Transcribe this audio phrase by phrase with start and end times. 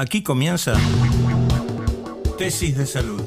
[0.00, 0.72] Aquí comienza
[2.38, 3.20] Tesis de Salud.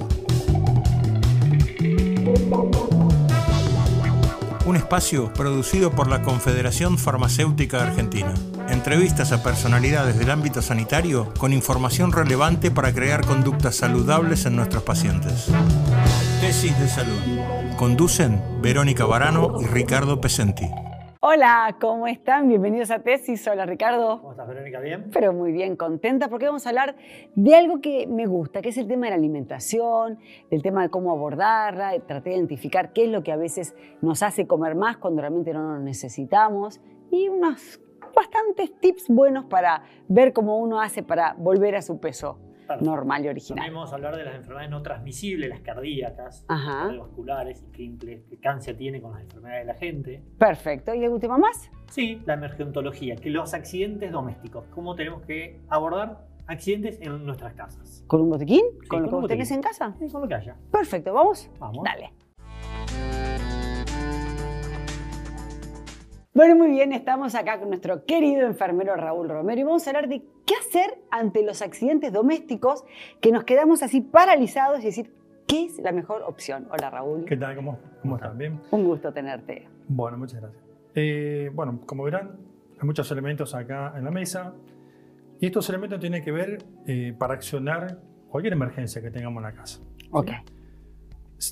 [4.66, 8.34] Un espacio producido por la Confederación Farmacéutica Argentina.
[8.70, 14.82] Entrevistas a personalidades del ámbito sanitario con información relevante para crear conductas saludables en nuestros
[14.82, 15.52] pacientes.
[16.42, 17.20] Tesis de Salud.
[17.78, 20.66] Conducen Verónica Barano y Ricardo Pesenti.
[21.26, 22.50] Hola, ¿cómo están?
[22.50, 23.48] Bienvenidos a Tesis.
[23.48, 24.20] Hola, Ricardo.
[24.20, 24.82] ¿Cómo estás, Verónica?
[24.82, 25.10] ¿Bien?
[25.14, 26.98] Pero muy bien, contenta porque vamos a hablar
[27.34, 30.20] de algo que me gusta, que es el tema de la alimentación,
[30.52, 34.22] del tema de cómo abordarla, tratar de identificar qué es lo que a veces nos
[34.22, 37.80] hace comer más cuando realmente no lo necesitamos y unos
[38.14, 42.90] bastantes tips buenos para ver cómo uno hace para volver a su peso Perfecto.
[42.92, 43.76] normal y original.
[43.76, 46.84] A hablar de las enfermedades no transmisibles, las cardíacas, Ajá.
[46.84, 50.24] cardiovasculares y qué implicancia tiene con las enfermedades de la gente.
[50.38, 50.94] Perfecto.
[50.96, 51.70] ¿Y algún tema más?
[51.92, 58.04] Sí, la emergentología, que los accidentes domésticos, cómo tenemos que abordar accidentes en nuestras casas.
[58.08, 58.64] ¿Con un botiquín?
[58.88, 59.96] ¿Con con lo que vos tenés en casa?
[60.00, 60.56] Sí, con lo que haya.
[60.72, 61.50] Perfecto, ¿vamos?
[61.60, 61.84] Vamos.
[61.84, 62.12] Dale.
[66.36, 70.10] Bueno, muy bien, estamos acá con nuestro querido enfermero Raúl Romero y vamos a hablar
[70.10, 72.84] de qué hacer ante los accidentes domésticos
[73.22, 75.14] que nos quedamos así paralizados y decir,
[75.48, 76.68] ¿qué es la mejor opción?
[76.72, 77.56] Hola Raúl, ¿Qué tal?
[77.56, 78.36] ¿Cómo, cómo están?
[78.36, 78.60] ¿Bien?
[78.72, 79.68] un gusto tenerte.
[79.88, 80.64] Bueno, muchas gracias.
[80.96, 82.32] Eh, bueno, como verán,
[82.80, 84.56] hay muchos elementos acá en la mesa
[85.40, 89.54] y estos elementos tienen que ver eh, para accionar cualquier emergencia que tengamos en la
[89.54, 89.82] casa.
[90.10, 90.32] Ok.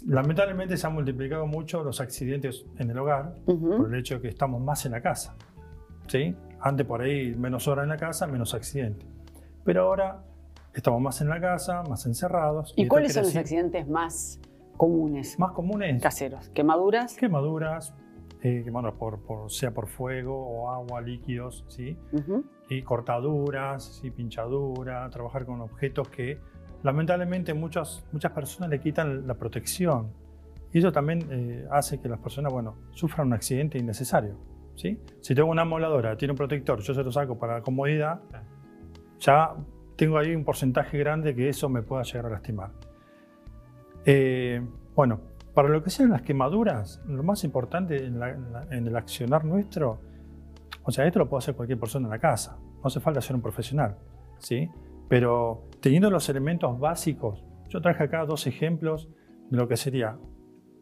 [0.07, 4.27] Lamentablemente se han multiplicado mucho los accidentes en el hogar por el hecho de que
[4.29, 5.35] estamos más en la casa.
[6.07, 6.35] ¿sí?
[6.59, 9.07] Antes por ahí menos horas en la casa, menos accidentes.
[9.63, 10.23] Pero ahora
[10.73, 12.73] estamos más en la casa, más encerrados.
[12.75, 14.39] ¿Y cuáles son los accidentes más
[14.77, 15.37] comunes?
[15.39, 16.49] Más comunes Caseros.
[16.49, 17.15] ¿Quemaduras?
[17.15, 17.93] quemaduras,
[18.41, 21.97] eh, quemaduras por, por- sea por fuego o agua, líquidos, ¿sí?
[22.69, 24.11] Y cortaduras, ¿sí?
[24.11, 26.39] pinchadura, trabajar con objetos que
[26.83, 30.11] lamentablemente muchas, muchas personas le quitan la protección.
[30.73, 34.37] Y eso también eh, hace que las personas, bueno, sufran un accidente innecesario.
[34.75, 34.99] ¿sí?
[35.19, 38.21] Si tengo una moladora, tiene un protector, yo se lo saco para la comodidad,
[39.19, 39.53] ya
[39.97, 42.71] tengo ahí un porcentaje grande que eso me pueda llegar a lastimar.
[44.05, 44.61] Eh,
[44.95, 45.19] bueno,
[45.53, 48.95] para lo que sean las quemaduras, lo más importante en, la- en la- en el
[48.95, 49.99] accionar nuestro,
[50.83, 53.35] o sea, esto lo puede hacer cualquier persona en la casa, no hace falta ser
[53.35, 53.97] un profesional,
[54.39, 54.69] ¿sí?
[55.11, 59.09] Pero teniendo los elementos básicos, yo traje acá dos ejemplos
[59.49, 60.17] de lo que sería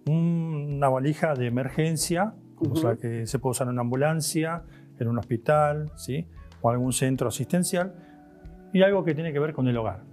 [0.08, 2.84] un- una valija de emergencia, como Ujú.
[2.90, 4.62] la que se puede usar en una ambulancia,
[5.00, 6.28] en un hospital, ¿sí?
[6.62, 7.96] O algún centro asistencial,
[8.72, 10.04] y algo que tiene que ver con el hogar.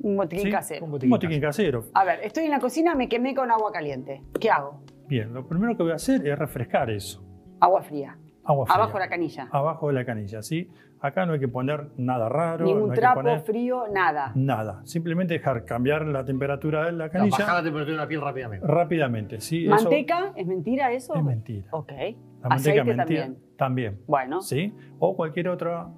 [0.00, 0.50] Un botiquín ¿sí?
[0.50, 0.84] casero.
[0.84, 1.84] Un botiquín botiquín casero.
[1.94, 4.22] A ver, estoy en la cocina, me quemé con agua caliente.
[4.40, 4.82] ¿Qué hago?
[5.06, 7.22] Bien, lo primero que voy a hacer es refrescar eso.
[7.60, 8.18] Agua fría.
[8.44, 8.76] Agua fría.
[8.76, 9.48] Abajo de la canilla.
[9.52, 10.68] Abajo de la canilla, ¿sí?
[11.00, 12.64] Acá no hay que poner nada raro.
[12.64, 14.32] Ningún no hay que trapo, poner frío, nada.
[14.36, 14.80] Nada.
[14.84, 18.20] Simplemente dejar cambiar la temperatura de la No, canilla bajar la temperatura de la piel
[18.20, 18.66] rápidamente.
[18.66, 19.64] rápidamente, ¿sí?
[19.66, 20.32] Eso ¿Manteca?
[20.36, 21.14] ¿Es mentira eso?
[21.14, 21.66] es mentira.
[21.72, 21.88] Ok.
[21.90, 23.38] La Aceite manteca mentira también.
[23.56, 24.72] también, Bueno, ¿sí?
[24.98, 25.88] O cualquier otra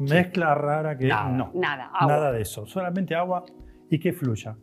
[0.00, 1.30] mezcla rara que Nada.
[1.30, 1.50] no.
[1.54, 1.90] nada.
[1.92, 2.14] Agua.
[2.14, 2.66] Nada de eso.
[2.66, 3.44] Solamente agua
[3.90, 4.56] y que fluya.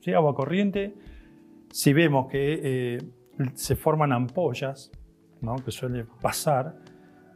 [0.00, 0.12] ¿Sí?
[0.12, 0.94] Agua corriente.
[1.70, 2.98] Si vemos que eh,
[3.54, 4.90] se forman ampollas,
[5.40, 5.56] ¿no?
[5.56, 6.74] que suele pasar,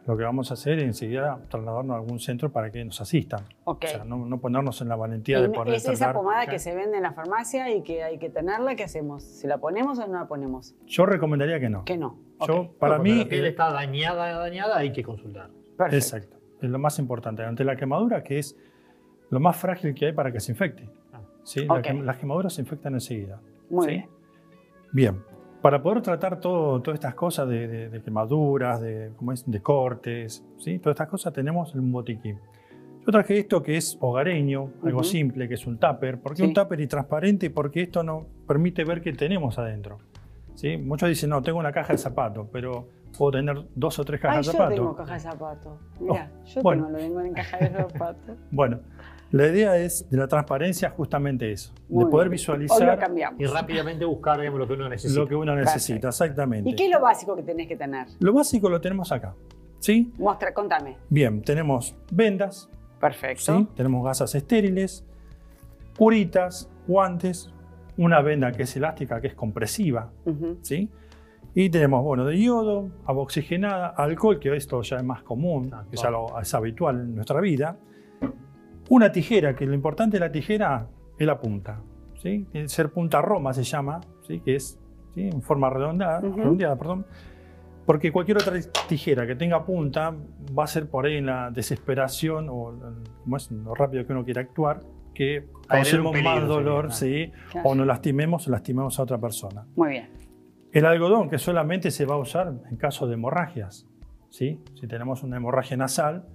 [0.06, 3.40] lo que vamos a hacer es enseguida trasladarnos a algún centro para que nos asistan.
[3.64, 3.84] Ok.
[3.84, 6.58] O sea, no, no ponernos en la valentía Y de poner es esa pomada que
[6.58, 9.22] se vende en la farmacia y que hay que tenerla, ¿qué hacemos?
[9.22, 10.74] ¿Si la ponemos o no la ponemos?
[10.86, 11.84] Yo recomendaría que no.
[11.84, 12.18] Que no.
[12.46, 15.50] Yo, para mí, la piel está dañada, dañada, hay que consultar.
[15.76, 15.96] Perfecto.
[16.16, 16.36] exacto.
[16.62, 17.44] Es lo más importante.
[17.44, 18.56] Ante la quemadura, que es
[19.28, 20.90] lo más frágil que hay para que se infecte.
[21.12, 21.20] Ah.
[21.44, 21.66] ¿sí?
[21.66, 21.82] La Ok.
[21.84, 23.40] quem- las quemaduras se infectan enseguida.
[23.68, 23.90] Muy ¿sí?
[23.92, 24.08] bien.
[24.92, 25.22] Bien,
[25.62, 29.48] para poder tratar todo, todas estas cosas de, de- de quemaduras, de, ¿cómo es?
[29.50, 30.78] de cortes, ¿sí?
[30.78, 32.38] todas estas cosas tenemos un botiquín.
[33.06, 36.20] Yo traje esto que es hogareño, algo simple, que es un tupper.
[36.20, 36.48] ¿Por qué Sí.
[36.48, 37.48] un tupper y transparente?
[37.50, 39.98] Porque esto no permite ver qué tenemos adentro.
[40.54, 40.76] ¿sí?
[40.76, 44.44] Muchos dicen, no, tengo una caja de zapatos, pero puedo tener dos o tres cajas
[44.44, 44.74] yo de zapatos.
[44.78, 45.78] tengo caja de zapatos.
[45.98, 46.84] Mira, yo bueno.
[46.86, 48.36] tengo, lo tengo en caja de zapatos.
[48.50, 48.80] Bueno,
[49.32, 52.32] la idea es de la transparencia justamente eso, Muy de poder bien.
[52.38, 52.98] Visualizar.
[53.38, 55.20] Y rápidamente buscar digamos, lo que uno necesita.
[55.20, 56.68] lo que uno necesita, exactamente.
[56.70, 58.06] ¿Y qué es lo básico que tenés que tener?
[58.18, 59.34] Lo básico lo tenemos acá.
[59.78, 60.12] ¿sí?
[60.18, 60.96] Mostra, contame.
[61.08, 62.68] Bien, tenemos vendas,
[63.00, 63.58] Perfecto.
[63.58, 63.68] ¿sí?
[63.76, 65.04] tenemos gasas estériles,
[65.96, 67.52] curitas, guantes,
[67.96, 70.10] una venda que es elástica, que es compresiva.
[70.62, 70.88] ¿sí?
[71.54, 75.84] Y tenemos, bueno, de yodo, agua oxigenada, alcohol, que esto ya es más común, Ah,
[75.90, 77.76] que ya lo- es habitual en nuestra vida.
[78.90, 81.80] Una tijera, que lo importante de la tijera es la punta,
[82.16, 82.44] ¿sí?
[82.50, 84.40] Tiene que ser punta roma se llama, ¿sí?
[84.40, 84.80] Que es
[85.14, 85.28] ¿sí?
[85.28, 87.06] en forma redondeada, redondeada, perdón.
[87.86, 88.54] Porque cualquier otra
[88.88, 90.12] tijera que tenga punta
[90.58, 92.76] va a ser por ahí en la desesperación o
[93.22, 94.82] como es lo rápido que uno quiere actuar,
[95.14, 97.30] que causemos más dolor, sí,
[97.62, 99.66] o nos lastimemos o lastimemos a otra persona.
[99.76, 100.10] Muy bien.
[100.72, 103.86] El algodón que solamente se va a usar en caso de hemorragias,
[104.30, 104.60] ¿sí?
[104.80, 106.26] Si tenemos una hemorragia nasal,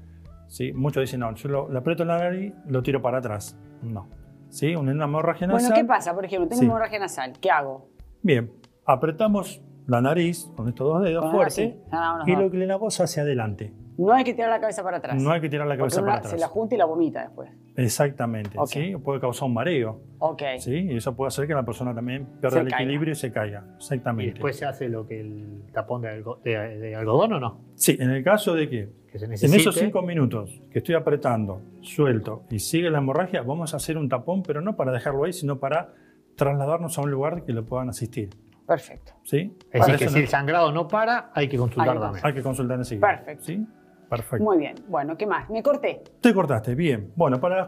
[0.47, 0.73] ¿sí?
[0.73, 3.57] Muchos dicen, no, yo lo, aprieto en la nariz, lo tiro para atrás.
[3.81, 4.09] No.
[4.49, 4.75] ¿Sí?
[4.75, 5.69] Una hemorragia nasal.
[5.69, 6.13] Bueno, ¿qué pasa?
[6.13, 7.89] Por ejemplo, tengo hemorragia nasal, ¿qué hago?
[8.21, 8.51] Bien,
[8.85, 11.79] apretamos la nariz con estos dos dedos fuerte
[12.25, 13.73] y lo que le damos hacia adelante.
[13.97, 15.21] No hay que tirar la cabeza para atrás.
[15.21, 16.31] No hay que tirar la cabeza para atrás.
[16.31, 17.49] Se la junta y la vomita después.
[17.75, 18.57] Exactamente.
[18.67, 18.95] ¿sí?
[19.03, 20.01] Puede causar un mareo.
[20.19, 20.41] Ok.
[20.59, 20.75] ¿sí?
[20.75, 23.65] Y eso puede hacer que la persona también pierda el equilibrio y se caiga.
[23.75, 24.29] Exactamente.
[24.29, 27.61] ¿Y después se hace lo que el tapón de, algodón o no?
[27.75, 32.59] Sí, en el caso de que, en esos cinco minutos que estoy apretando, suelto y
[32.59, 35.93] sigue la hemorragia, vamos a hacer un tapón, pero no para dejarlo ahí, sino para
[36.35, 38.29] trasladarnos a un lugar que lo puedan asistir.
[38.67, 39.13] Perfecto.
[39.23, 39.57] ¿Sí?
[39.71, 42.25] Es decir, que si el sangrado no para, hay que consultar también.
[42.25, 43.07] Hay que consultar enseguida.
[43.07, 43.43] Perfecto.
[43.43, 43.65] ¿Sí?
[44.09, 44.43] Perfecto.
[44.43, 44.75] Muy bien.
[44.87, 45.49] Bueno, ¿qué más?
[45.49, 46.03] Me corté.
[46.21, 47.11] Te cortaste, bien.
[47.15, 47.67] Bueno, para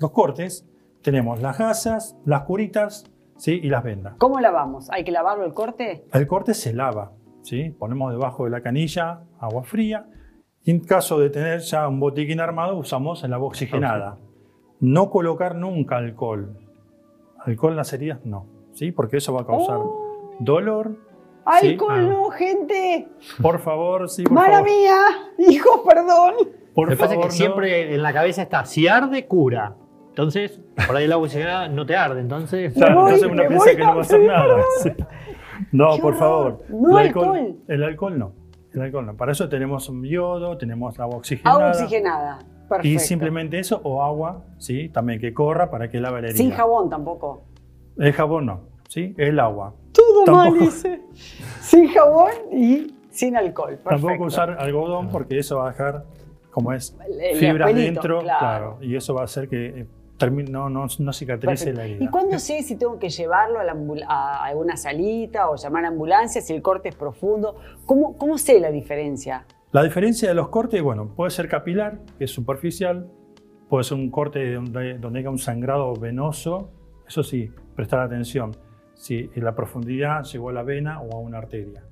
[0.00, 0.68] los cortes
[1.02, 3.04] tenemos las gasas, las curitas
[3.36, 3.60] ¿sí?
[3.62, 4.14] y las vendas.
[4.18, 4.90] ¿Cómo lavamos?
[4.90, 6.04] ¿Hay que lavarlo el corte?
[6.12, 7.12] El corte se lava.
[7.42, 7.70] ¿sí?
[7.70, 10.06] Ponemos debajo de la canilla agua fría.
[10.62, 14.18] Y en caso de tener ya un botiquín armado, usamos el agua oxigenada.
[14.80, 16.58] No colocar nunca alcohol.
[17.38, 18.46] Alcohol en las heridas, no.
[18.72, 18.92] ¿sí?
[18.92, 20.36] Porque eso va a causar oh.
[20.40, 20.96] dolor,
[21.48, 22.02] ¡Alcohol ah.
[22.02, 23.08] no, gente!
[23.40, 25.00] Por favor, sí, por ¡Mala mía!
[25.38, 26.34] ¡Hijo, perdón!
[26.74, 29.74] Por Lo que pasa es que siempre en la cabeza está, si arde, cura.
[30.10, 32.74] Entonces, por ahí el agua oxigenada no te arde, entonces...
[32.74, 34.56] Claro, entonces uno piensa que no va a hacer nada.
[35.72, 36.64] No, por favor.
[36.68, 38.32] No el alcohol, El alcohol no.
[38.72, 39.16] El alcohol no.
[39.16, 41.56] Para eso tenemos un yodo, tenemos agua oxigenada.
[41.56, 42.38] Agua oxigenada.
[42.68, 42.88] Perfecto.
[42.88, 44.88] Y simplemente eso, o agua, ¿sí?
[44.90, 46.38] También que corra para que lave la herida.
[46.38, 47.44] Sin jabón tampoco.
[47.96, 49.14] El jabón no, ¿sí?
[49.16, 49.74] El agua.
[49.98, 51.02] Todo mal dice.
[51.60, 53.78] Sin jabón y sin alcohol.
[53.82, 56.04] Tampoco usar algodón porque eso va a dejar,
[56.50, 56.96] como es,
[57.38, 58.20] fibras dentro.
[58.20, 58.78] Claro.
[58.80, 59.86] Y eso va a hacer que eh,
[60.50, 62.04] no, no, no cicatrice la herida.
[62.04, 63.58] ¿Y cuándo sé si tengo que llevarlo
[64.08, 67.56] a, alguna salita o llamar a ambulancia, si el corte es profundo?
[67.86, 69.44] ¿Cómo, ¿Cómo sé la diferencia?
[69.72, 73.10] La diferencia de los cortes, bueno, puede ser capilar, que es superficial,
[73.68, 76.70] puede ser un corte donde, donde haya un sangrado venoso,
[77.06, 78.52] eso sí, prestar atención
[78.98, 81.84] si en la profundidad llegó a la vena o a una arteria.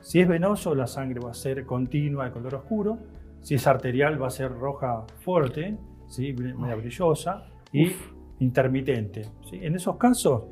[0.00, 2.98] Si es venoso, la sangre va a ser continua de color oscuro.
[3.40, 6.32] Si es arterial, va a ser roja fuerte, ¿sí?
[6.32, 7.92] media brillosa y
[8.40, 9.22] intermitente.
[9.48, 9.60] ¿sí?
[9.62, 10.42] En esos casos,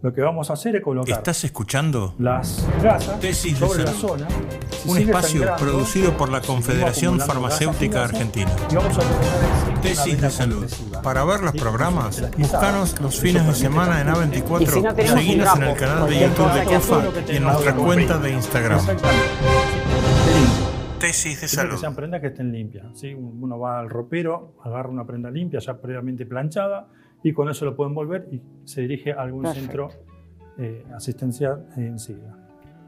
[0.00, 1.18] lo que vamos a hacer es colocar.
[1.18, 2.14] ¿Estás escuchando?
[2.18, 3.20] Las gasas
[3.54, 4.28] sobre la zona.
[4.86, 8.50] Un espacio producido por la Confederación Farmacéutica Argentina.
[9.82, 10.66] Tesis de salud.
[11.02, 15.06] Para ver los programas, buscanos los fines de semana en A24.
[15.06, 18.80] Seguinos en el canal de YouTube de COFA y en nuestra cuenta de Instagram.
[20.98, 21.72] Tesis de salud.
[21.72, 22.86] Que sean prendas que estén limpias.
[22.94, 23.12] ¿sí?
[23.14, 26.88] Uno va al ropero, agarra una prenda limpia, ya previamente planchada
[27.24, 29.90] y con eso lo pueden volver y se dirige a algún centro
[30.58, 32.36] eh, asistencial enseguida.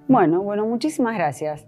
[0.06, 1.66] Bueno, bueno, muchísimas gracias.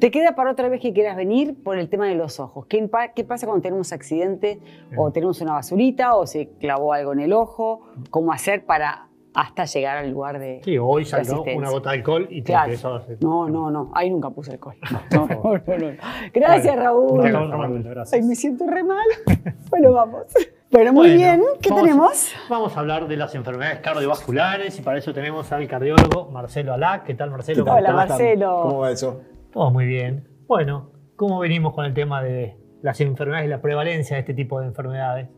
[0.00, 2.66] ¿Te queda para otra vez que quieras venir por el tema de los ojos?
[2.66, 4.58] ¿Qué, qué pasa cuando tenemos accidente
[4.96, 7.82] o tenemos una basurita o se clavó algo en el ojo?
[8.10, 10.60] ¿Cómo hacer para hasta llegar al lugar de.
[10.64, 12.66] Sí, hoy salió una gota de alcohol y te claro.
[12.66, 13.18] empezó a hacer.
[13.20, 13.90] No, no, no.
[13.94, 14.76] Ahí nunca puse alcohol.
[15.10, 15.96] No, no, no.
[16.32, 17.20] Gracias, Raúl.
[17.22, 18.12] gracias.
[18.12, 19.04] Ay, me siento re mal.
[19.70, 20.22] bueno, vamos.
[20.70, 22.32] Pero muy bien, ¿qué tenemos?
[22.48, 27.04] Vamos a hablar de las enfermedades cardiovasculares y para eso tenemos al cardiólogo Marcelo Alá.
[27.04, 27.64] ¿Qué tal, Marcelo?
[27.64, 28.60] Hola, Marcelo.
[28.62, 29.20] ¿Cómo va eso?
[29.54, 30.26] Todo muy bien.
[30.48, 34.58] Bueno, ¿cómo venimos con el tema de las enfermedades y la prevalencia de este tipo
[34.58, 35.28] de enfermedades?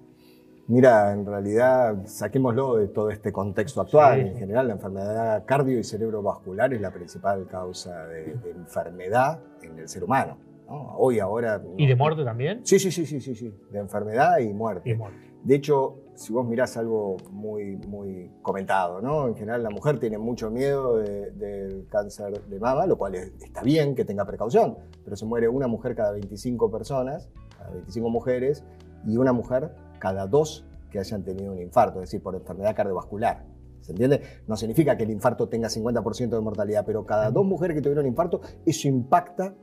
[0.68, 4.20] Mira, en realidad, saquémoslo de todo este contexto actual.
[4.20, 9.86] En general, la enfermedad cardio y cerebrovascular es la principal causa de enfermedad en el
[9.86, 10.38] ser humano.
[10.66, 11.60] Hoy, ahora.
[11.76, 12.64] ¿Y de muerte también?
[12.64, 13.54] Sí, sí, sí, sí, sí, sí.
[13.70, 14.98] De enfermedad y muerte.
[15.44, 19.28] De hecho, si vos mirás algo muy, muy comentado, ¿no?
[19.28, 23.94] En general, la mujer tiene mucho miedo del cáncer de mama, lo cual está bien
[23.94, 28.64] que tenga precaución, pero se muere una mujer cada 25 personas, cada 25 mujeres,
[29.06, 33.44] y una mujer cada dos que hayan tenido un infarto, es decir, por enfermedad cardiovascular.
[33.82, 34.20] ¿Se entiende?
[34.48, 38.06] No significa que el infarto tenga 50% de mortalidad, pero cada dos mujeres que tuvieron
[38.06, 39.54] infarto, eso impacta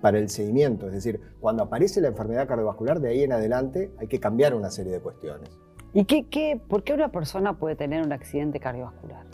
[0.00, 0.86] para el seguimiento.
[0.86, 4.70] Es decir, cuando aparece la enfermedad cardiovascular, de ahí en adelante hay que cambiar una
[4.70, 5.58] serie de cuestiones.
[5.94, 9.24] ¿Y qué, qué, por qué una persona puede tener un accidente cardiovascular?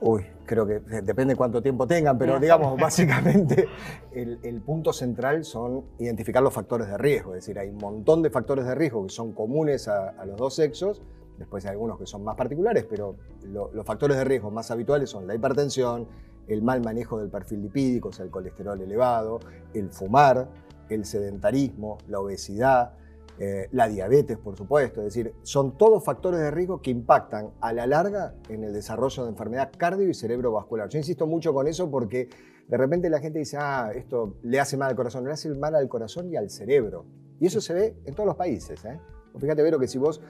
[0.00, 3.68] Uy, creo que depende cuánto tiempo tengan, pero digamos, básicamente
[4.12, 7.34] el, punto central son identificar los factores de riesgo.
[7.34, 10.54] Es decir, hay un montón de factores de riesgo que son comunes a, los dos
[10.56, 11.02] sexos,
[11.38, 13.14] después hay algunos que son más particulares, pero
[13.44, 16.08] los factores de riesgo más habituales son la hipertensión,
[16.48, 19.38] el mal manejo del perfil lipídico, o sea, el colesterol elevado,
[19.72, 20.48] el fumar,
[20.88, 22.94] el sedentarismo, la obesidad,
[23.40, 25.00] eh, la diabetes, por supuesto.
[25.00, 29.24] Es decir, son todos factores de riesgo que impactan a la larga en el desarrollo
[29.24, 30.88] de enfermedad cardio y cerebrovascular.
[30.88, 32.28] Yo insisto mucho con eso porque
[32.66, 35.74] de repente la gente dice, ah, esto le hace mal al corazón, le hace mal
[35.74, 37.06] al corazón y al cerebro.
[37.38, 38.84] Y eso se ve en todos los países.
[38.84, 38.98] ¿eh?
[39.38, 40.20] Fíjate, Vero, que si vos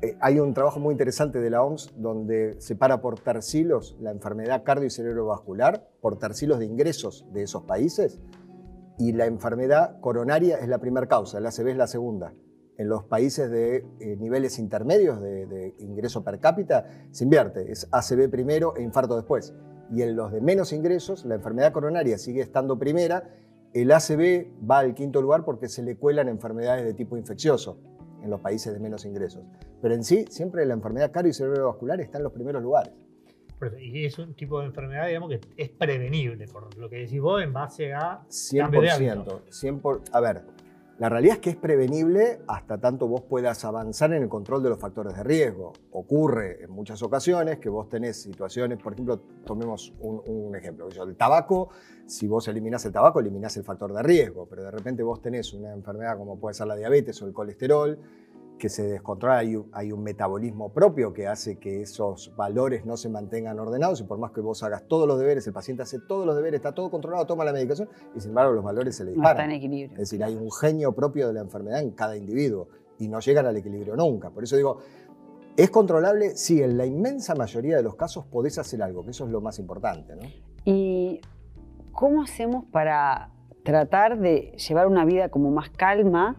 [0.00, 4.62] eh, hay un trabajo muy interesante de la OMS donde separa por tercilos la enfermedad
[4.64, 8.20] cardio y cerebrovascular, por tercilos de ingresos de esos países,
[8.98, 12.32] y la enfermedad coronaria es la primera causa, la ACV es la segunda.
[12.78, 18.30] En los países de eh, niveles intermedios de, ingreso per cápita se invierte, es ACV
[18.30, 19.54] primero e infarto después.
[19.90, 23.28] Y en los de menos ingresos, la enfermedad coronaria sigue estando primera,
[23.74, 27.78] el ACV va al quinto lugar porque se le cuelan enfermedades de tipo infeccioso
[28.22, 29.42] en los países de menos ingresos.
[29.80, 32.92] Pero en sí, siempre la enfermedad cardio y cerebrovascular está en los primeros lugares.
[33.80, 37.42] Y es un tipo de enfermedad, digamos, que es prevenible, por lo que decís vos,
[37.42, 39.42] en base a 100%.
[39.48, 40.02] 100%.
[40.12, 40.42] A ver,
[41.02, 44.68] la realidad es que es prevenible hasta tanto vos puedas avanzar en el control de
[44.68, 45.72] los factores de riesgo.
[45.90, 51.70] Ocurre en muchas ocasiones que vos tenés situaciones, por ejemplo, tomemos un, ejemplo, el tabaco,
[52.06, 55.52] si vos eliminás el tabaco, eliminás el factor de riesgo, pero de repente vos tenés
[55.54, 57.98] una enfermedad como puede ser la diabetes o el colesterol,
[58.62, 62.96] que se descontrola, hay un, hay un, metabolismo propio que hace que esos valores no
[62.96, 65.98] se mantengan ordenados y por más que vos hagas todos los deberes, el paciente hace
[65.98, 69.02] todos los deberes, está todo controlado, toma la medicación y sin embargo los valores se
[69.02, 69.36] le disparan.
[69.36, 69.92] No está en equilibrio.
[69.94, 72.68] Es decir, hay un genio propio de la enfermedad en cada individuo
[73.00, 74.30] y no llegan al equilibrio nunca.
[74.30, 74.78] Por eso digo,
[75.56, 76.36] ¿es controlable?
[76.36, 79.40] Sí, en la inmensa mayoría de los casos podés hacer algo, que eso es lo
[79.40, 80.14] más importante.
[80.14, 80.22] ¿no?
[80.64, 81.20] ¿Y
[81.90, 83.32] cómo hacemos para
[83.64, 86.36] tratar de llevar una vida como más calma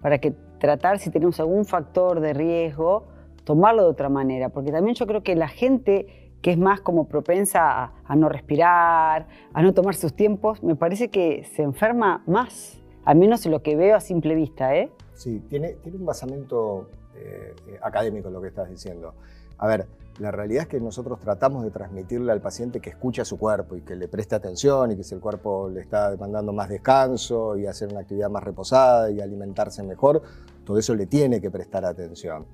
[0.00, 3.04] para que tratar si tenemos algún factor de riesgo,
[3.44, 7.06] tomarlo de otra manera, porque también yo creo que la gente que es más como
[7.06, 12.78] propensa a, no respirar, a no tomar sus tiempos, me parece que se enferma más,
[13.04, 14.74] al menos en lo que veo a simple vista.
[14.74, 14.90] ¿eh?
[15.14, 19.14] Sí, tiene, tiene un basamento eh, académico lo que estás diciendo.
[19.58, 19.86] A ver,
[20.18, 23.76] la realidad es que nosotros tratamos de transmitirle al paciente que escuche a su cuerpo
[23.76, 27.56] y que le preste atención y que si el cuerpo le está demandando más descanso
[27.56, 30.22] y hacer una actividad más reposada y alimentarse mejor,
[30.64, 32.46] todo eso le tiene que prestar atención.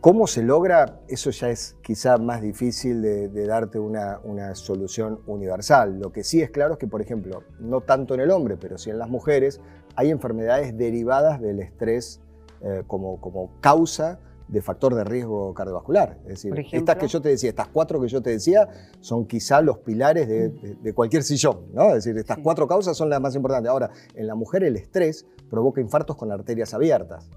[0.00, 1.00] ¿Cómo se logra?
[1.08, 5.98] Eso ya es quizá más difícil de, darte una, solución universal.
[5.98, 8.78] Lo que sí es claro es que, por ejemplo, no tanto en el hombre, pero
[8.78, 9.60] sí en las mujeres,
[9.96, 12.20] hay enfermedades derivadas del estrés
[12.60, 16.18] eh, como, como causa de factor de riesgo cardiovascular.
[16.22, 18.68] Es decir, estas que yo te decía, estas cuatro que yo te decía,
[19.00, 21.88] son quizá los pilares de, cualquier sillón, ¿no?
[21.88, 23.70] Es decir, estas cuatro causas son las más importantes.
[23.70, 27.28] Ahora, en la mujer el estrés provoca infartos con arterias abiertas.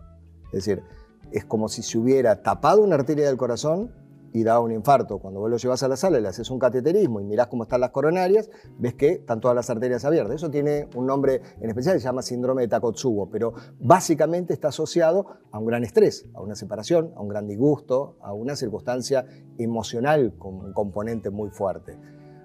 [0.45, 0.83] Es decir,
[1.31, 3.91] es como si se hubiera tapado una arteria del corazón
[4.33, 5.19] y da un infarto.
[5.19, 7.81] Cuando vos lo llevas a la sala, le haces un cateterismo y mirás cómo están
[7.81, 10.35] las coronarias, ves que están todas las arterias abiertas.
[10.35, 15.25] Eso tiene un nombre en especial, se llama síndrome de Takotsubo, pero básicamente está asociado
[15.51, 19.25] a un gran estrés, a una separación, a un gran disgusto, a una circunstancia
[19.57, 21.97] emocional con un componente muy fuerte.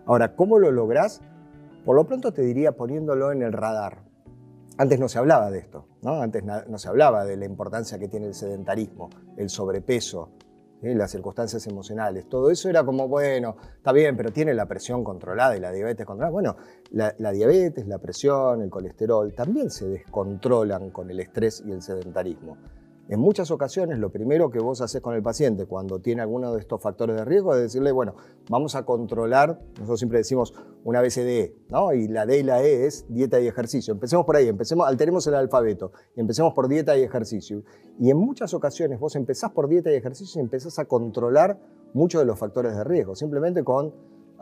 [0.07, 1.21] Ahora, ¿cómo lo lográs?
[1.85, 4.05] Por lo pronto te diría poniéndolo en el radar.
[4.77, 6.21] Antes no se hablaba de esto, ¿no?
[6.21, 10.31] Antes no se hablaba de la importancia que tiene el sedentarismo, el sobrepeso,
[10.93, 12.29] las circunstancias emocionales.
[12.29, 16.05] Todo eso era como, bueno, está bien, pero tiene la presión controlada y la diabetes
[16.05, 16.33] controlada.
[16.33, 16.57] Bueno,
[16.91, 22.59] la, diabetes, la presión, el colesterol también se descontrolan con el estrés y el sedentarismo.
[23.07, 26.61] En muchas ocasiones lo primero que vos haces con el paciente cuando tiene alguno de
[26.61, 28.15] estos factores de riesgo es decirle, bueno,
[28.49, 31.93] vamos a controlar, nosotros siempre decimos una BCD, ¿no?
[31.93, 33.93] Y la D y la E es dieta y ejercicio.
[33.93, 37.63] Empecemos por ahí, empecemos, alteremos el alfabeto y empecemos por dieta y ejercicio.
[37.99, 41.61] Y en muchas ocasiones vos empezás por dieta y ejercicio y empezás a controlar
[41.93, 43.93] muchos de los factores de riesgo, simplemente con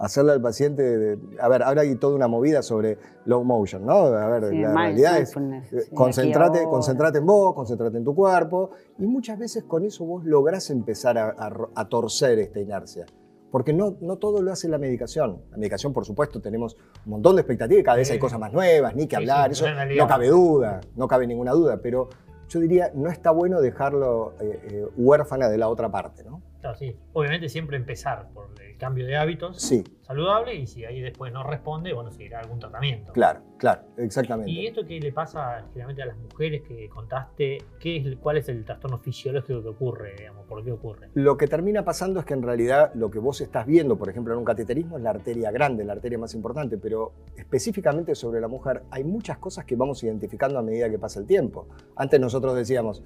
[0.03, 3.93] hacerle al paciente, a ver, ahora hay toda una movida sobre low motion, ¿no?
[3.93, 9.07] A ver, la realidad es, eh, concentrate, concentrate en vos, concentrate en tu cuerpo, y
[9.07, 13.07] muchas veces con eso vos lográs empezar a, torcer esta inercia.
[13.53, 15.43] Porque no, no todo lo hace la medicación.
[15.51, 18.53] La medicación, por supuesto, tenemos un montón de expectativas y cada vez hay cosas más
[18.53, 22.09] nuevas, ni que hablar, eso no cabe duda, no cabe ninguna duda, pero
[22.49, 26.43] yo diría, no está bueno dejarlo eh, eh, huérfana de la otra parte, ¿no?
[26.63, 26.97] Claro, sí.
[27.13, 29.83] Obviamente siempre empezar por el cambio de hábitos sí.
[30.03, 33.13] saludable y si ahí después no responde, bueno, seguirá algún tratamiento.
[33.13, 34.49] Claro, claro, exactamente.
[34.49, 37.59] ¿Y esto qué le pasa generalmente a las mujeres que contaste?
[37.81, 40.47] ¿Qué es, ¿Cuál es el trastorno fisiológico que ocurre, digamos?
[40.47, 41.09] ¿Por qué ocurre?
[41.15, 44.33] Lo que termina pasando es que en realidad lo que vos estás viendo, por ejemplo,
[44.33, 48.47] en un cateterismo es la arteria grande, la arteria más importante, pero específicamente sobre la
[48.47, 51.67] mujer hay muchas cosas que vamos identificando a medida que pasa el tiempo.
[51.97, 53.03] Antes nosotros decíamos,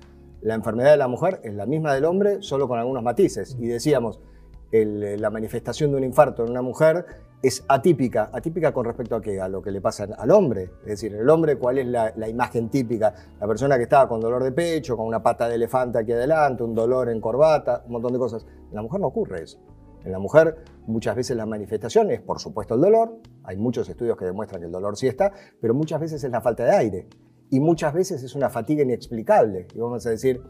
[0.47, 3.57] la enfermedad de la mujer es la misma del hombre, solo con algunos matices.
[3.59, 4.21] Y decíamos,
[4.71, 7.05] la manifestación de un infarto en una mujer
[7.43, 8.31] es atípica.
[8.33, 9.41] ¿Atípica con respecto a qué?
[9.41, 10.71] A lo que le pasa al hombre.
[10.83, 13.13] Es decir, el hombre, ¿cuál es la, la imagen típica?
[13.41, 16.63] La persona que estaba con dolor de pecho, con una pata de elefante aquí adelante,
[16.63, 18.47] un dolor en corbata, un montón de cosas.
[18.69, 19.59] En la mujer no ocurre eso.
[20.05, 23.19] En la mujer muchas veces la manifestación es, por supuesto, el dolor.
[23.43, 26.41] Hay muchos estudios que demuestran que el dolor sí está, pero muchas veces es la
[26.41, 27.09] falta de aire.
[27.51, 29.67] Y muchas veces es una fatiga inexplicable.
[29.75, 30.43] Y vamos a decir,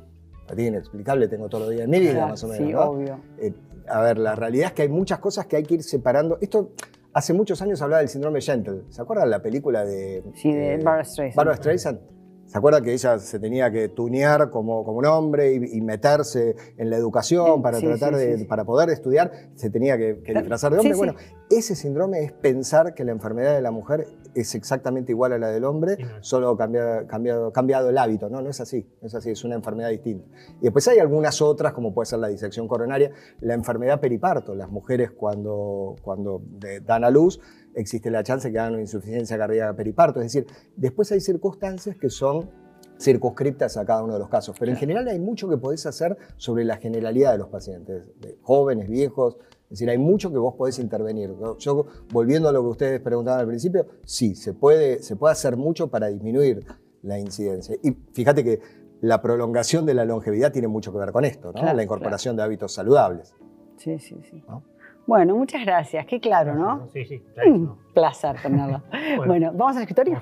[0.46, 2.66] fatiga inexplicable tengo todo los días en mi vida, Claro, más o menos.
[2.66, 2.80] sí, ¿no?
[2.82, 3.20] obvio.
[3.38, 3.52] Eh,
[3.88, 6.38] a ver, la realidad es que hay muchas cosas que hay que ir separando.
[6.40, 6.72] Esto,
[7.12, 8.82] hace muchos años hablaba del síndrome Gentle.
[8.90, 10.24] ¿Se acuerdan la película de...
[10.34, 11.36] Sí, de eh, Barbra Streisand.
[11.36, 12.00] Barbra Streisand?
[12.46, 16.54] ¿Se acuerdan que ella se tenía que tunear como, como un hombre y, y meterse
[16.76, 19.32] en la educación para sí, tratar sí, de, sí, para poder estudiar?
[19.56, 20.94] Se tenía que, que disfrazar de hombre.
[20.94, 21.14] Bueno,
[21.50, 25.48] ese síndrome es pensar que la enfermedad de la mujer es exactamente igual a la
[25.48, 28.28] del hombre, solo cambia- cambiado, cambiado el hábito.
[28.28, 28.86] No, no es así.
[29.00, 30.26] No es así, es una enfermedad distinta.
[30.60, 33.10] Y después hay algunas otras, como puede ser la disección coronaria,
[33.40, 34.54] la enfermedad periparto.
[34.54, 36.42] Las mujeres cuando, cuando
[36.84, 37.40] dan a luz,
[37.76, 40.20] existe la chance que hagan insuficiencia cardíaca periparto.
[40.20, 42.50] Es decir, después hay circunstancias que son
[42.98, 44.56] circunscriptas a cada uno de los casos.
[44.58, 48.38] Pero en general hay mucho que podés hacer sobre la generalidad de los pacientes, de
[48.42, 49.36] jóvenes, viejos.
[49.64, 51.34] Es decir, hay mucho que vos podés intervenir.
[51.58, 55.56] Yo- volviendo a lo que ustedes preguntaban al principio, sí, se puede, se puede hacer
[55.56, 56.64] mucho para disminuir
[57.02, 57.76] la incidencia.
[57.82, 58.60] Y fíjate que
[59.02, 61.60] la prolongación de la longevidad tiene mucho que ver con esto, ¿no?
[61.60, 63.34] Claro, la incorporación de hábitos saludables.
[63.76, 64.42] Sí, sí, sí.
[64.48, 64.62] ¿no?
[65.06, 66.04] Bueno, muchas gracias.
[66.06, 66.88] Qué claro, ¿no?
[66.92, 67.72] Sí, sí, clarísimo.
[67.72, 68.82] Un placer tenerlo.
[69.26, 70.20] bueno, ¿vamos al escritorio?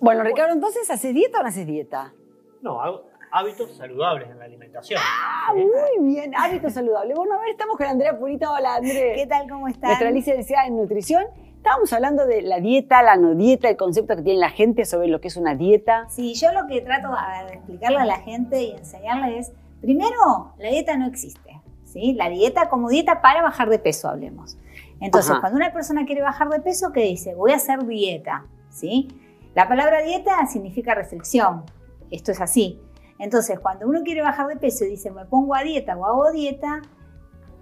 [0.00, 2.12] Bueno, Ricardo, entonces, ¿haces dieta o no haces dieta?
[2.60, 5.00] No, hago hábitos saludables en la alimentación.
[5.00, 5.64] Ah, ¿sí?
[5.64, 7.16] muy bien, hábitos saludables.
[7.16, 8.50] Bueno, a ver, estamos con Andrea Purita.
[8.50, 9.14] Hola, Andrea.
[9.14, 9.48] ¿Qué tal?
[9.48, 9.90] ¿Cómo están?
[9.90, 11.24] Nuestra licenciada en nutrición.
[11.56, 15.08] Estábamos hablando de la dieta, la no dieta, el concepto que tiene la gente sobre
[15.08, 16.08] lo que es una dieta.
[16.08, 17.08] Sí, yo lo que trato
[17.48, 21.60] de explicarle a la gente y enseñarle es, primero, la dieta no existe.
[21.84, 22.14] ¿sí?
[22.14, 24.58] La dieta como dieta para bajar de peso, hablemos.
[25.00, 25.40] Entonces, Ajá.
[25.40, 27.34] cuando una persona quiere bajar de peso, ¿qué dice?
[27.34, 28.46] Voy a hacer dieta.
[28.70, 29.08] ¿sí?
[29.54, 31.64] La palabra dieta significa restricción.
[32.10, 32.80] Esto es así.
[33.18, 36.30] Entonces, cuando uno quiere bajar de peso y dice, me pongo a dieta o hago
[36.32, 36.82] dieta,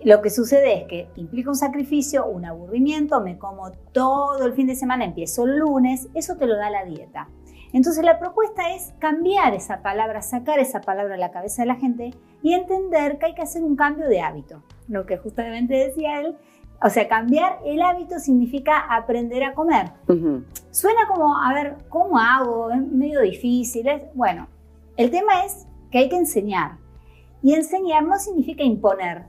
[0.02, 4.66] lo que sucede es que implica un sacrificio, un aburrimiento, me como todo el fin
[4.66, 7.28] de semana, empiezo el lunes, eso te lo da la dieta.
[7.74, 11.74] Entonces la propuesta es cambiar esa palabra, sacar esa palabra de la cabeza de la
[11.74, 14.62] gente y entender que hay que hacer un cambio de hábito.
[14.88, 16.36] Lo que justamente decía él,
[16.80, 19.90] o sea, cambiar el hábito significa aprender a comer.
[20.08, 20.44] Ujú.
[20.70, 22.70] Suena como, a ver, ¿cómo hago?
[22.70, 23.88] Es medio difícil.
[23.88, 24.46] es- Bueno,
[24.96, 26.78] el tema es que hay que enseñar.
[27.42, 29.24] Y enseñar no significa imponer,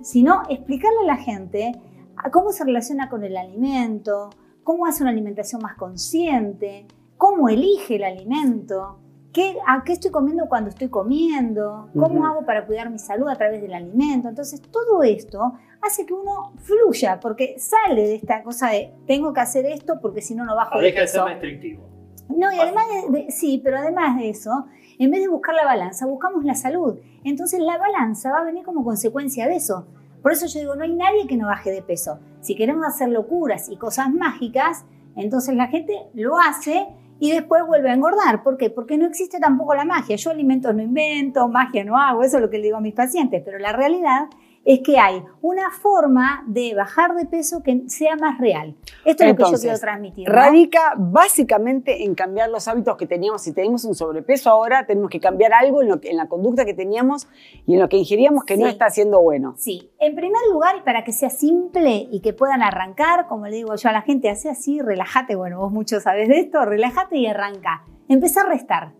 [0.00, 1.72] sino explicarle a la gente
[2.16, 4.30] a cómo se relaciona con el alimento,
[4.64, 6.86] cómo hace una alimentación más consciente,
[7.20, 8.98] cómo elige el alimento,
[9.30, 13.36] qué, a qué estoy comiendo cuando estoy comiendo, cómo hago para cuidar mi salud a
[13.36, 14.28] través del alimento.
[14.30, 15.52] Entonces, todo esto
[15.82, 20.22] hace que uno fluya, porque sale de esta cosa de tengo que hacer esto porque
[20.22, 21.82] si no, no bajo de Deja de ser restrictivo.
[22.30, 24.64] No, y además de, de- sí, pero además de eso,
[24.98, 26.98] en vez de buscar la balanza, buscamos la salud.
[27.24, 29.86] Entonces la balanza va a venir como consecuencia de eso.
[30.22, 32.18] Por eso yo digo, no hay nadie que no baje de peso.
[32.40, 36.86] Si queremos hacer locuras y cosas mágicas, entonces la gente lo hace
[37.20, 38.42] y después vuelve a engordar.
[38.42, 38.70] ¿Por qué?
[38.70, 40.16] Porque no existe tampoco la magia.
[40.16, 42.94] Yo alimentos no invento, magia no hago, eso es lo que le digo a mis
[42.94, 44.28] pacientes, pero la realidad
[44.64, 48.76] es que hay una forma de bajar de peso que sea más real.
[49.04, 50.28] Esto es lo que yo quiero transmitir.
[50.28, 50.34] ¿no?
[50.34, 53.42] Radica básicamente en cambiar los hábitos que teníamos.
[53.42, 56.64] Si tenemos un sobrepeso ahora, tenemos que cambiar algo en, lo que- en la conducta
[56.64, 57.26] que teníamos
[57.66, 59.54] y en lo que ingeríamos que no está siendo bueno.
[59.56, 63.56] Sí, en primer lugar, y para que sea simple y que puedan arrancar, como le
[63.56, 67.16] digo yo a la gente, hace así, relájate, bueno, vos mucho sabés de esto, relájate
[67.16, 67.84] y arranca.
[68.08, 68.92] Empezar a restar.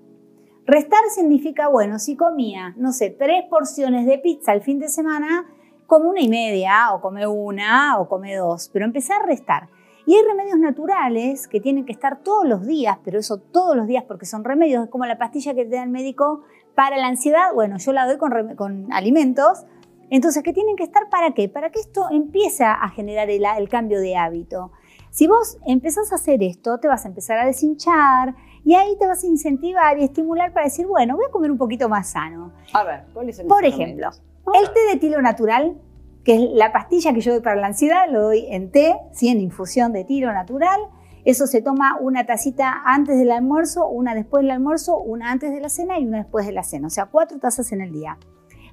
[0.70, 5.44] Restar significa, bueno, si comía, no sé, tres porciones de pizza el fin de semana,
[5.88, 9.68] come una y media, o come una, o come dos, pero empezar a restar.
[10.06, 13.88] Y hay remedios naturales que tienen que estar todos los días, pero eso todos los
[13.88, 16.44] días porque son remedios, es como la pastilla que te da el médico
[16.76, 19.66] para la ansiedad, bueno, yo la doy con, con alimentos,
[20.08, 21.48] entonces, ¿qué tienen que estar para qué?
[21.48, 24.70] Para que esto empiece a generar el, el cambio de hábito.
[25.10, 29.06] Si vos empezás a hacer esto, te vas a empezar a deshinchar y ahí te
[29.06, 32.52] vas a incentivar y estimular para decir, bueno, voy a comer un poquito más sano.
[32.72, 34.10] A ver, ¿cuáles son Por ejemplo,
[34.54, 35.76] el té de tilo natural,
[36.24, 39.28] que es la pastilla que yo doy para la ansiedad, lo doy en té, ¿sí?
[39.28, 40.80] en infusión de tilo natural.
[41.24, 45.60] Eso se toma una tacita antes del almuerzo, una después del almuerzo, una antes de
[45.60, 46.86] la cena y una después de la cena.
[46.86, 48.18] O sea, cuatro tazas en el día.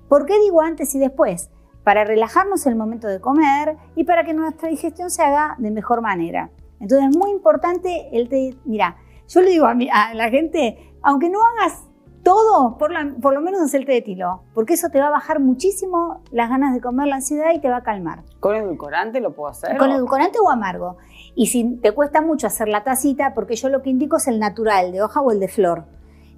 [0.08, 1.50] ¿Por qué digo antes y después?
[1.84, 6.02] Para relajarnos el momento de comer y para que nuestra digestión se haga de mejor
[6.02, 6.50] manera.
[6.80, 8.56] Entonces es muy importante el té.
[8.66, 8.98] Mira,
[9.28, 11.84] yo le digo a, mi- a la gente, aunque no hagas
[12.24, 15.40] todo, por, por lo menos el té de tilo, porque eso te va a bajar
[15.40, 18.24] muchísimo las ganas de comer, la ansiedad y te va a calmar.
[18.42, 19.78] ¿Con edulcorante lo puedo hacer?
[19.78, 20.98] Con edulcorante o amargo.
[21.36, 24.40] Y si te cuesta mucho hacer la tacita, porque yo lo que indico es el
[24.40, 25.86] natural, de hoja o el de flor.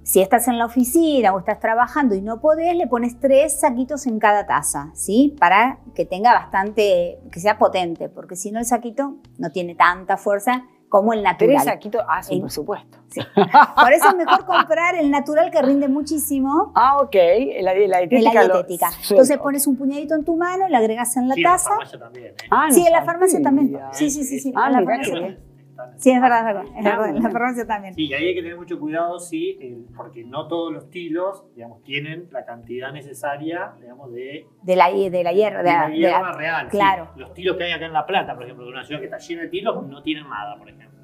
[0.04, 4.06] Si estás en la oficina o estás trabajando y no podés, le pones tres saquitos
[4.06, 5.36] en cada taza, ¿sí?
[5.40, 10.16] Para que tenga bastante, que sea potente, porque si no el saquito no tiene tanta
[10.16, 11.54] fuerza como el natural.
[11.54, 12.98] Tres saquitos, ah, sí, por supuesto.
[13.08, 13.20] Sí.
[13.34, 16.72] Por eso es mejor comprar el natural que rinde muchísimo.
[16.74, 17.14] Ah, ok,
[17.60, 18.34] la, la dietética.
[18.34, 18.90] La dietética.
[19.08, 21.70] Entonces pones un puñadito en tu mano, le agregas en la Sí, taza.
[21.70, 22.34] En la farmacia también, ¿eh?
[22.50, 23.78] Ah, no sí, en la farmacia también.
[23.92, 24.52] Sí, sí, sí, sí.
[24.56, 25.49] Ah, en la farmacia qué
[25.82, 26.00] también.
[26.00, 26.64] Sí, es verdad, es verdad.
[26.78, 27.94] Es Ah, verdad, la farmacia también.
[27.94, 31.44] Sí, y ahí hay que tener mucho cuidado, sí, eh, porque no todos los tilos,
[31.54, 35.58] digamos, tienen la cantidad necesaria, digamos, de, De la, de la hierba.
[35.58, 36.66] de De la la, de hierba la- real.
[36.70, 36.76] sí.
[36.76, 37.08] claro.
[37.16, 39.18] Los tilos que hay acá en La Plata, por ejemplo, de una ciudad que está
[39.18, 41.00] llena de tilos, no tienen nada, por ejemplo.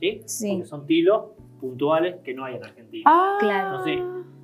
[0.00, 0.22] ¿Sí?
[0.26, 0.50] Sí.
[0.52, 1.24] Porque son tilos
[1.60, 3.02] puntuales que no hay en Argentina.
[3.06, 3.68] Ah, Claro.
[3.78, 4.00] Entonces,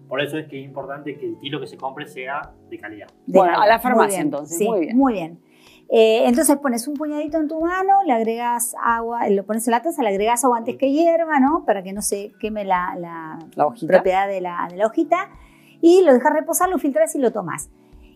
[0.09, 3.07] por eso es que es importante que el tilo que se compre sea de calidad.
[3.27, 4.97] de Bueno, a la muy farmacia, bien, entonces, Sí, muy bien.
[4.97, 5.39] Muy bien.
[5.97, 9.81] Eh, entonces pones un puñadito en tu mano, le agregas agua, lo pones en la
[9.83, 11.65] taza, le agregas agua antes que hierva, ¿no?
[11.65, 13.93] Para que no se queme la, la La hojita.
[13.93, 15.29] propiedad de la, de la hojita.
[15.81, 17.71] Y lo dejas reposar, lo filtras y lo tomas.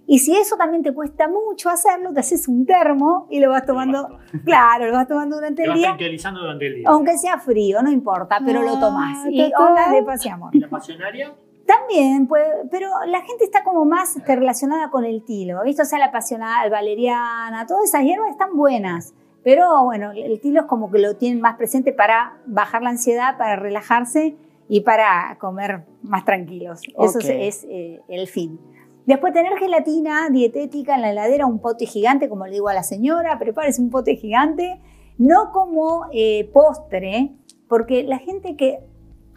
[0.08, 3.64] Y si eso también te cuesta mucho hacerlo, te haces un termo y lo vas
[3.66, 5.86] tomando, claro, lo vas tomando durante Te el día.
[5.88, 6.88] tranquilizando durante el día.
[6.88, 9.18] Aunque sea frío, no importa, pero lo tomás.
[9.24, 9.68] Ah, Y total.
[9.68, 10.56] ondas de paz y amor.
[10.56, 11.32] ¿Y la pasionaria?
[11.68, 15.82] También, puede, pero la gente está como más este, relacionada con el tilo, ¿viste?
[15.82, 19.12] O sea, la pasional, valeriana, todas esas hierbas están buenas.
[19.44, 23.36] Pero bueno, el tilo es como que lo tienen más presente para bajar la ansiedad,
[23.36, 24.34] para relajarse
[24.66, 26.80] y para comer más tranquilos.
[26.98, 28.58] Eso es, eh, el fin.
[29.04, 32.82] Después tener gelatina dietética en la heladera, un pote gigante, como le digo a la
[32.82, 34.80] señora, prepárese un pote gigante,
[35.18, 37.34] no como eh, postre,
[37.68, 38.78] porque la gente que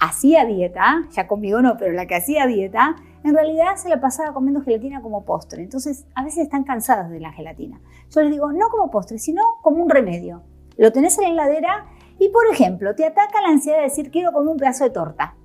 [0.02, 4.34] hacía dieta, ya conmigo no, pero la que hacía dieta, en realidad se la pasaba
[4.34, 5.62] comiendo gelatina como postre.
[5.62, 7.80] Entonces, a veces están cansadas de la gelatina.
[8.10, 10.42] Yo les digo, no como postre, sino como un remedio.
[10.76, 11.86] Lo tenés en la heladera
[12.18, 15.36] y, por ejemplo, te ataca la ansiedad de decir, quiero comer un pedazo de torta.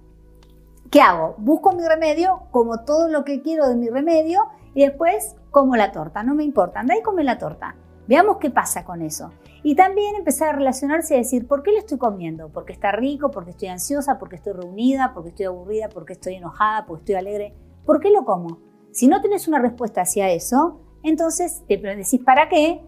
[0.90, 1.34] ¿Qué hago?
[1.36, 5.92] Busco mi remedio, como todo lo que quiero de mi remedio y después como la
[5.92, 6.22] torta.
[6.22, 7.76] No me importa, anda y come la torta.
[8.06, 9.32] Veamos qué pasa con eso.
[9.62, 12.48] Y también empezar a relacionarse y decir, ¿por qué lo estoy comiendo?
[12.50, 13.30] ¿Porque está rico?
[13.30, 14.18] ¿Porque estoy ansiosa?
[14.18, 15.12] ¿Porque estoy reunida?
[15.12, 15.88] ¿Porque estoy aburrida?
[15.88, 16.86] ¿Porque estoy enojada?
[16.86, 17.54] ¿Porque estoy alegre?
[17.84, 18.58] ¿Por qué lo como?
[18.92, 22.80] Si no tenés una respuesta hacia eso, entonces te decís, ¿para qué?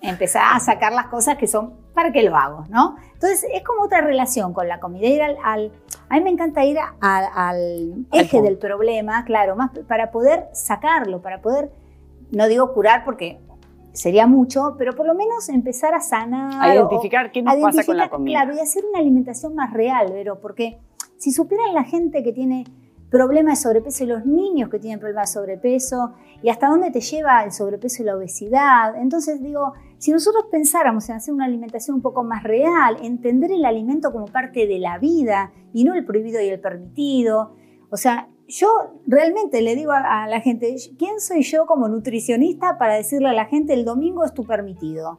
[0.00, 2.96] Empezás a- sacar las cosas que son para qué lo hago, ¿no?
[3.12, 5.72] Entonces es como otra relación con la comida, ir al, al-
[6.08, 10.48] a mí me encanta ir a- a- al eje del problema, claro, más para poder
[10.54, 11.70] sacarlo, para poder,
[12.30, 13.38] no digo curar porque
[13.94, 16.52] sería mucho, pero por lo menos empezar a sanar.
[16.62, 18.42] A o- identificar qué nos pasa con la comida.
[18.42, 20.78] Claro, y hacer una alimentación más real, Vero, porque
[21.16, 22.64] si supieran la gente que tiene
[23.10, 27.00] problemas de sobrepeso y los niños que tienen problemas de sobrepeso y hasta dónde te
[27.00, 28.96] lleva el sobrepeso y la obesidad.
[29.00, 33.64] Entonces digo, si nosotros pensáramos en hacer una alimentación un poco más real, entender el
[33.64, 37.54] alimento como parte de la vida y no el prohibido y el permitido,
[37.90, 38.68] o sea, yo
[39.06, 43.32] realmente le digo a, a la gente, ¿quién soy yo como nutricionista para decirle a
[43.32, 45.18] la gente el domingo es tu permitido?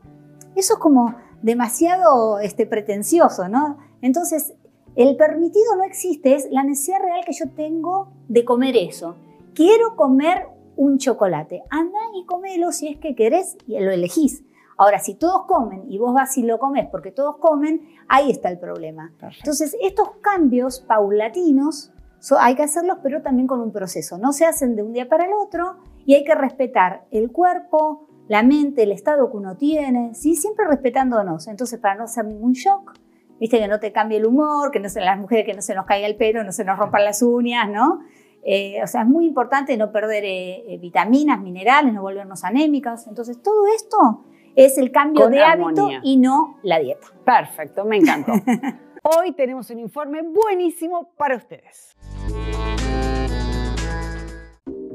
[0.55, 3.77] Eso es como demasiado este, pretencioso, ¿no?
[4.01, 4.53] Entonces,
[4.95, 9.15] el permitido no existe, es la necesidad real que yo tengo de comer eso.
[9.53, 11.63] Quiero comer un chocolate.
[11.69, 14.43] Anda y comelo si es que querés y lo elegís.
[14.77, 18.49] Ahora, si todos comen y vos vas y lo comes porque todos comen, ahí está
[18.49, 19.11] el problema.
[19.19, 19.39] Perfecto.
[19.43, 21.91] Entonces, estos cambios paulatinos
[22.25, 24.17] so- hay que hacerlos, pero también con un proceso.
[24.17, 28.07] No se hacen de un día para el otro y hay que respetar el cuerpo,
[28.27, 30.35] la mente, el estado que uno tiene, ¿sí?
[30.35, 31.47] siempre respetándonos.
[31.47, 32.93] Entonces, para no hacer ningún shock,
[33.39, 35.75] viste que no te cambie el humor, que no se, las mujeres que no se
[35.75, 37.99] nos caiga el pelo, no se nos rompan las uñas, ¿no?
[38.43, 43.05] Eh, o sea, es muy importante no perder eh, eh, vitaminas, minerales, no volvernos anémicas.
[43.07, 47.07] Entonces, todo esto es el cambio Con de hábito y no la dieta.
[47.23, 48.33] Perfecto, me encantó.
[49.03, 51.95] Hoy tenemos un informe buenísimo para ustedes.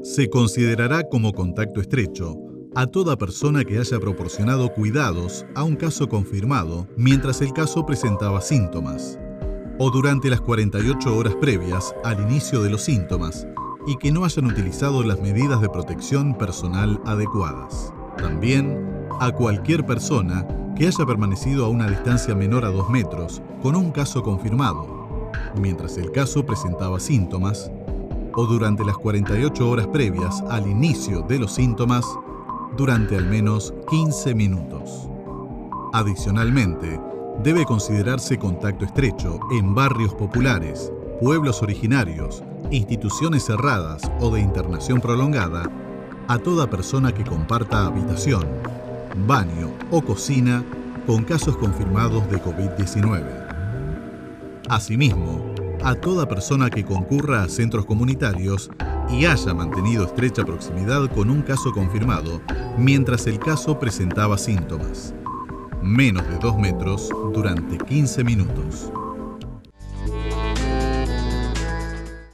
[0.03, 2.35] Se considerará como contacto estrecho
[2.75, 8.41] a toda persona que haya proporcionado cuidados a un caso confirmado mientras el caso presentaba
[8.41, 9.19] síntomas,
[9.77, 13.47] o durante las 48 horas previas al inicio de los síntomas
[13.87, 17.93] y que no hayan utilizado las medidas de protección personal adecuadas.
[18.17, 23.75] También a cualquier persona que haya permanecido a una distancia menor a 2 metros con
[23.75, 25.00] un caso confirmado,
[25.55, 27.71] mientras el caso presentaba síntomas,
[28.33, 32.05] o durante las 48 horas previas al inicio de los síntomas
[32.77, 35.09] durante al menos 15 minutos.
[35.93, 36.99] Adicionalmente,
[37.43, 45.69] debe considerarse contacto estrecho en barrios populares, pueblos originarios, instituciones cerradas o de internación prolongada,
[46.27, 48.45] a toda persona que comparta habitación,
[49.27, 50.63] baño o cocina
[51.05, 53.40] con casos confirmados de COVID-19.
[54.71, 55.53] Asimismo,
[55.83, 58.71] a toda persona que concurra a centros comunitarios
[59.09, 62.41] y haya mantenido estrecha proximidad con un caso confirmado
[62.77, 65.13] mientras el caso presentaba síntomas.
[65.83, 68.93] Menos de 2 metros durante 15 minutos.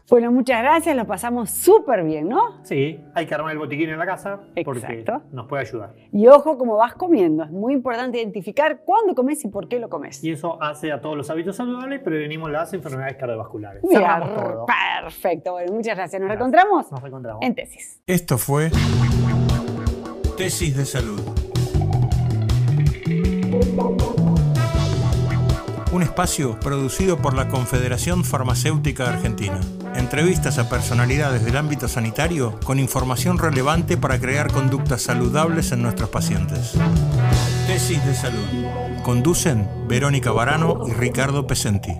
[0.10, 2.63] Bueno, muchas gracias, lo pasamos súper bien, ¿no?
[2.63, 5.22] Sí, hay que armar el botiquín en la casa porque Exacto.
[5.34, 5.93] nos puede ayudar.
[6.13, 9.89] Y ojo cómo vas comiendo, es muy importante identificar cuándo comes y por qué lo
[9.89, 10.24] comes.
[10.24, 13.84] Y eso hace a todos los hábitos saludables, prevenimos las enfermedades cardiovasculares.
[13.84, 14.65] Mira, Cerramos todo.
[15.02, 16.22] perfecto, bueno, muchas gracias.
[16.22, 16.39] Nos Gracias.
[16.52, 17.41] reencontramos Nos reencontramos.
[17.43, 18.02] en tesis.
[18.08, 18.70] Esto fue
[20.38, 21.20] Tesis de Salud.
[25.91, 29.60] Un espacio producido por la Confederación Farmacéutica Argentina.
[29.95, 36.10] Entrevistas a personalidades del ámbito sanitario con información relevante para crear conductas saludables en nuestros
[36.10, 36.73] pacientes.
[37.67, 38.45] Tesis de Salud.
[39.04, 41.93] Conducen Verónica Barano y Ricardo Pesenti.